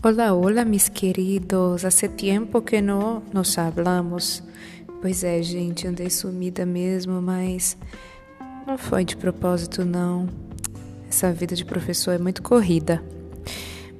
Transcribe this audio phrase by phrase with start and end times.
[0.00, 1.84] Hola, hola, mis queridos.
[1.84, 4.44] Hace tempo que não nos hablamos.
[5.02, 7.76] Pois é, gente, andei sumida mesmo, mas
[8.64, 10.28] não foi de propósito, não.
[11.08, 13.02] Essa vida de professor é muito corrida.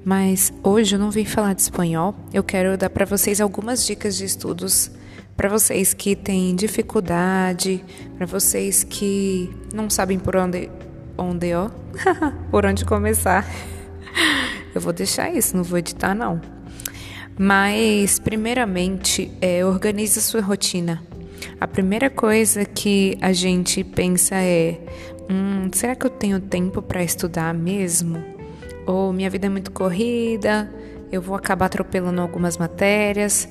[0.04, 2.14] Mas hoje eu não vim falar de espanhol.
[2.32, 4.92] Eu quero dar para vocês algumas dicas de estudos
[5.36, 7.84] para vocês que têm dificuldade,
[8.16, 10.70] para vocês que não sabem por onde,
[11.16, 11.70] onde ó,
[12.52, 13.44] por onde começar.
[14.78, 16.40] Eu vou deixar isso, não vou editar não.
[17.36, 21.02] Mas, primeiramente, é, organize a sua rotina.
[21.60, 24.78] A primeira coisa que a gente pensa é:
[25.28, 28.22] hum, será que eu tenho tempo para estudar mesmo?
[28.86, 30.72] Ou minha vida é muito corrida,
[31.10, 33.48] eu vou acabar atropelando algumas matérias?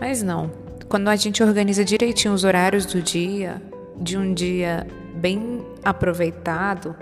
[0.00, 0.50] Mas não.
[0.88, 3.62] Quando a gente organiza direitinho os horários do dia,
[3.96, 4.84] de um dia
[5.14, 6.96] bem aproveitado,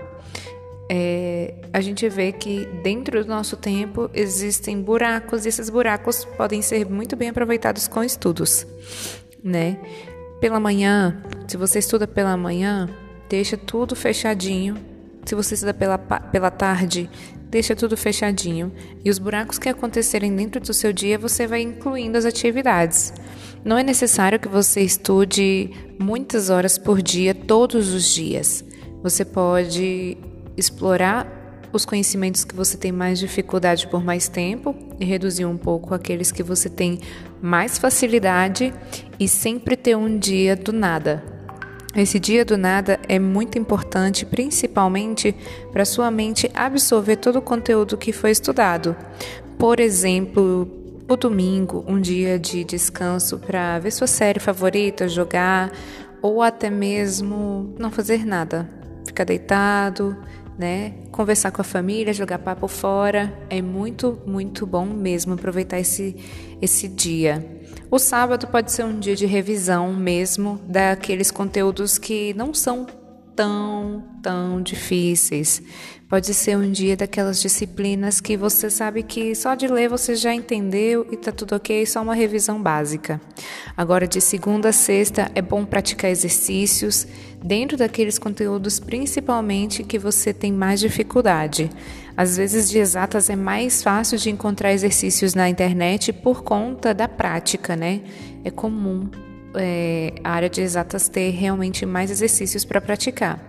[0.89, 6.61] é, a gente vê que dentro do nosso tempo existem buracos e esses buracos podem
[6.61, 8.67] ser muito bem aproveitados com estudos,
[9.43, 9.79] né?
[10.41, 12.89] Pela manhã, se você estuda pela manhã,
[13.29, 14.75] deixa tudo fechadinho.
[15.25, 17.09] Se você estuda pela, pela tarde,
[17.49, 18.73] deixa tudo fechadinho.
[19.05, 23.13] E os buracos que acontecerem dentro do seu dia, você vai incluindo as atividades.
[23.63, 28.65] Não é necessário que você estude muitas horas por dia, todos os dias.
[29.01, 30.17] Você pode
[30.57, 35.93] explorar os conhecimentos que você tem mais dificuldade por mais tempo e reduzir um pouco
[35.93, 36.99] aqueles que você tem
[37.41, 38.73] mais facilidade
[39.19, 41.23] e sempre ter um dia do nada.
[41.95, 45.35] Esse dia do nada é muito importante, principalmente
[45.71, 48.95] para sua mente absorver todo o conteúdo que foi estudado.
[49.59, 50.67] Por exemplo,
[51.07, 55.71] o domingo, um dia de descanso para ver sua série favorita, jogar
[56.21, 58.67] ou até mesmo não fazer nada,
[59.05, 60.17] ficar deitado,
[60.57, 60.93] né?
[61.11, 66.15] Conversar com a família, jogar papo fora, é muito, muito bom mesmo aproveitar esse,
[66.61, 67.61] esse dia.
[67.89, 72.87] O sábado pode ser um dia de revisão mesmo daqueles conteúdos que não são
[73.35, 75.61] tão, tão difíceis.
[76.07, 80.33] Pode ser um dia daquelas disciplinas que você sabe que só de ler você já
[80.33, 83.19] entendeu e tá tudo ok, só uma revisão básica.
[83.75, 87.07] Agora, de segunda a sexta, é bom praticar exercícios
[87.43, 91.69] dentro daqueles conteúdos, principalmente que você tem mais dificuldade.
[92.15, 97.07] Às vezes, de exatas é mais fácil de encontrar exercícios na internet por conta da
[97.07, 98.01] prática, né?
[98.43, 99.09] É comum
[99.55, 103.39] é, a área de exatas ter realmente mais exercícios para praticar.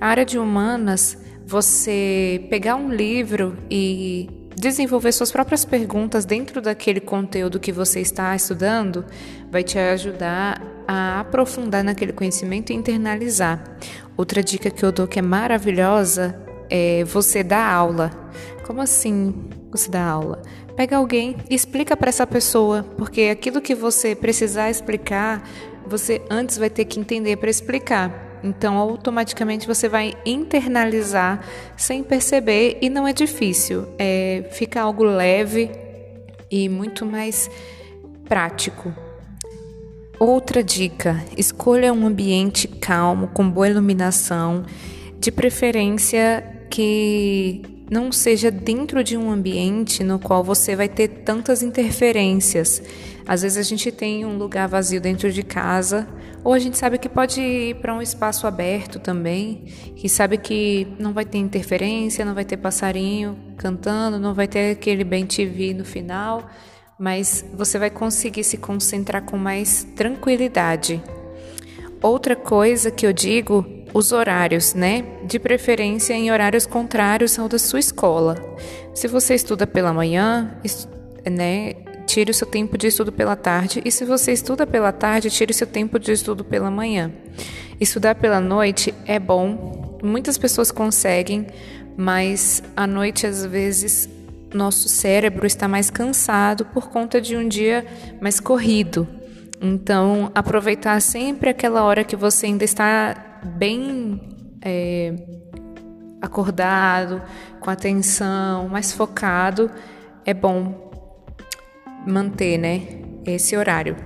[0.00, 1.16] A área de humanas,
[1.46, 8.34] você pegar um livro e desenvolver suas próprias perguntas dentro daquele conteúdo que você está
[8.34, 9.04] estudando,
[9.50, 13.62] vai te ajudar a aprofundar naquele conhecimento e internalizar.
[14.16, 16.38] Outra dica que eu dou que é maravilhosa
[16.70, 18.10] é você dar aula.
[18.66, 19.34] Como assim
[19.70, 20.40] você dá aula?
[20.76, 25.48] Pega alguém e explica para essa pessoa, porque aquilo que você precisar explicar,
[25.86, 28.40] você antes vai ter que entender para explicar.
[28.42, 31.42] Então, automaticamente você vai internalizar
[31.76, 33.86] sem perceber e não é difícil.
[33.98, 35.70] É, fica algo leve
[36.50, 37.48] e muito mais
[38.28, 38.92] prático.
[40.18, 44.64] Outra dica: escolha um ambiente calmo, com boa iluminação,
[45.18, 51.62] de preferência que não seja dentro de um ambiente no qual você vai ter tantas
[51.62, 52.82] interferências.
[53.26, 56.06] Às vezes a gente tem um lugar vazio dentro de casa,
[56.42, 59.64] ou a gente sabe que pode ir para um espaço aberto também,
[59.96, 64.72] que sabe que não vai ter interferência, não vai ter passarinho cantando, não vai ter
[64.72, 66.48] aquele bem TV no final,
[66.98, 71.02] mas você vai conseguir se concentrar com mais tranquilidade.
[72.02, 75.04] Outra coisa que eu digo os horários, né?
[75.24, 78.36] De preferência em horários contrários ao da sua escola.
[78.92, 80.58] Se você estuda pela manhã,
[81.30, 81.74] né?
[82.04, 83.80] Tire o seu tempo de estudo pela tarde.
[83.84, 87.10] E se você estuda pela tarde, tire o seu tempo de estudo pela manhã.
[87.80, 89.98] Estudar pela noite é bom.
[90.02, 91.46] Muitas pessoas conseguem,
[91.96, 94.08] mas à noite às vezes
[94.52, 97.84] nosso cérebro está mais cansado por conta de um dia
[98.20, 99.08] mais corrido.
[99.60, 104.20] Então, aproveitar sempre aquela hora que você ainda está bem
[104.62, 105.14] é,
[106.20, 107.22] acordado,
[107.60, 109.70] com atenção, mais focado,
[110.24, 110.90] é bom
[112.06, 112.82] manter, né,
[113.26, 113.96] esse horário.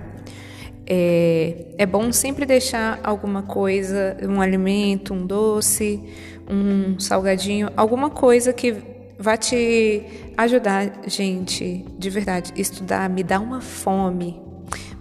[0.91, 6.03] É, é bom sempre deixar alguma coisa, um alimento, um doce,
[6.49, 8.75] um salgadinho, alguma coisa que
[9.19, 10.03] vai te
[10.37, 12.53] ajudar, gente, de verdade.
[12.57, 14.41] Estudar me dá uma fome,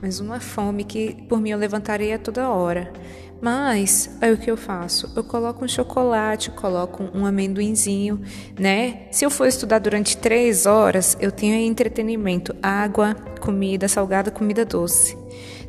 [0.01, 2.92] mas uma fome que por mim eu levantaria toda hora.
[3.42, 5.12] Mas aí o que eu faço?
[5.16, 8.22] Eu coloco um chocolate, coloco um amendoinzinho,
[8.60, 9.07] né?
[9.12, 15.18] Se eu for estudar durante três horas, eu tenho entretenimento, água, comida salgada, comida doce.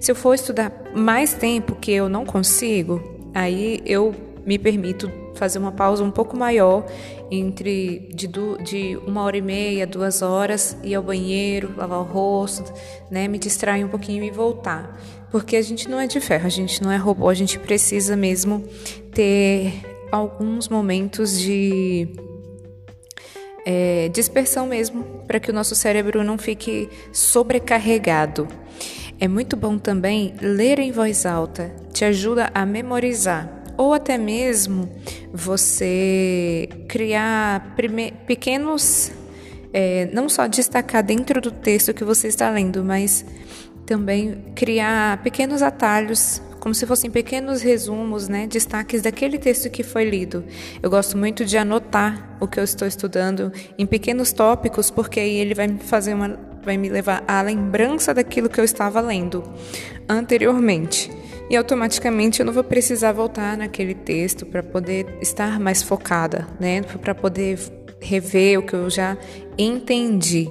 [0.01, 3.03] Se eu for estudar mais tempo que eu não consigo,
[3.35, 4.15] aí eu
[4.47, 6.85] me permito fazer uma pausa um pouco maior
[7.31, 8.29] entre de,
[8.63, 12.73] de uma hora e meia, duas horas, ir ao banheiro, lavar o rosto,
[13.11, 15.01] né, me distrair um pouquinho e voltar.
[15.31, 18.17] Porque a gente não é de ferro, a gente não é robô, a gente precisa
[18.17, 18.65] mesmo
[19.13, 19.75] ter
[20.11, 22.09] alguns momentos de
[23.65, 28.49] é, dispersão mesmo, para que o nosso cérebro não fique sobrecarregado.
[29.21, 34.91] É muito bom também ler em voz alta, te ajuda a memorizar ou até mesmo
[35.33, 37.77] você criar
[38.27, 39.13] pequenos,
[39.73, 43.25] é, não só destacar dentro do texto que você está lendo, mas
[43.87, 50.05] também criar pequenos atalhos, como se fossem pequenos resumos, né, destaques daquele texto que foi
[50.05, 50.45] lido.
[50.83, 55.37] Eu gosto muito de anotar o que eu estou estudando em pequenos tópicos, porque aí
[55.37, 59.45] ele vai me fazer uma, vai me levar à lembrança daquilo que eu estava lendo
[60.09, 61.11] anteriormente
[61.51, 66.83] e automaticamente eu não vou precisar voltar naquele texto para poder estar mais focada, né?
[66.83, 67.59] Para poder
[68.01, 69.17] rever o que eu já
[69.57, 70.51] entendi.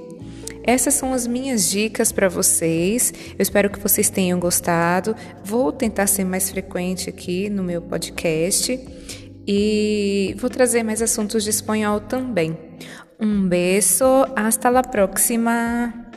[0.62, 3.12] Essas são as minhas dicas para vocês.
[3.30, 5.16] Eu espero que vocês tenham gostado.
[5.42, 8.78] Vou tentar ser mais frequente aqui no meu podcast
[9.46, 12.54] e vou trazer mais assuntos de espanhol também.
[13.18, 14.04] Um beijo,
[14.36, 16.07] hasta la próxima.